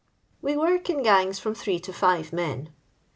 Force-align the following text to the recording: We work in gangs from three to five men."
We 0.41 0.57
work 0.57 0.89
in 0.89 1.03
gangs 1.03 1.37
from 1.37 1.53
three 1.53 1.79
to 1.81 1.93
five 1.93 2.33
men." 2.33 2.73